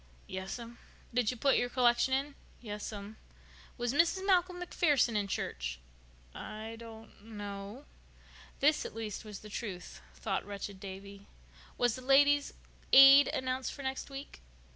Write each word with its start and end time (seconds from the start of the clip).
"Yes'm." 0.25 0.79
"Did 1.13 1.29
you 1.29 1.37
put 1.37 1.57
your 1.57 1.69
collection 1.69 2.11
in?" 2.11 2.33
"Yes'm." 2.59 3.17
"Was 3.77 3.93
Mrs. 3.93 4.25
Malcolm 4.25 4.57
MacPherson 4.59 5.15
in 5.15 5.27
church?" 5.27 5.79
"I 6.33 6.75
don't 6.79 7.23
know." 7.23 7.85
This, 8.61 8.83
at 8.83 8.95
least, 8.95 9.23
was 9.23 9.41
the 9.41 9.47
truth, 9.49 10.01
thought 10.15 10.43
wretched 10.43 10.79
Davy. 10.79 11.27
"Was 11.77 11.93
the 11.95 12.01
Ladies' 12.01 12.51
Aid 12.91 13.27
announced 13.27 13.73
for 13.73 13.83
next 13.83 14.09
week?" 14.09 14.41